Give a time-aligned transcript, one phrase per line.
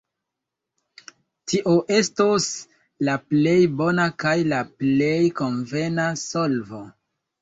[1.51, 2.47] Tio estos
[3.09, 6.83] la plej bona kaj la plej konvena solvo.